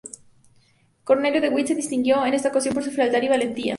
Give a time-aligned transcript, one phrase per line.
[1.03, 3.69] Cornelio de Witt se distinguió en esa ocasión por su frialdad y valentía.